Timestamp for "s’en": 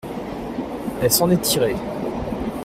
1.11-1.29